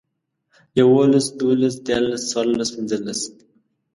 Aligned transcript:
يوولس، 0.79 1.25
دوولس، 1.39 1.75
ديارلس، 1.85 2.23
څوارلس، 2.31 2.69
پينځلس 2.75 3.21